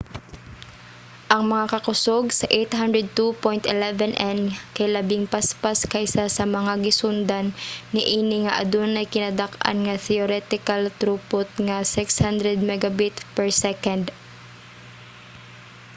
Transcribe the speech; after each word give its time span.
ang 1.33 1.43
mga 1.53 1.65
kakusog 1.73 2.25
sa 2.39 2.45
802.11n 2.69 4.39
kay 4.75 4.87
labing 4.95 5.25
paspas 5.33 5.79
kaysa 5.93 6.23
sa 6.37 6.43
mga 6.57 6.73
gisundan 6.85 7.45
niini 7.93 8.37
nga 8.45 8.57
adunay 8.63 9.05
kinadak-an 9.13 9.77
nga 9.85 9.95
theoretical 10.05 10.81
throughput 10.99 11.49
nga 11.67 11.77
600mbit/s 11.95 13.59